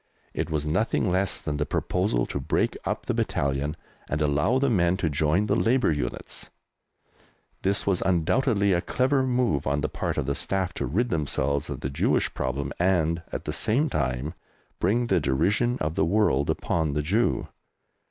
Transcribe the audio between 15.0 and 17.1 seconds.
the derision of the world upon the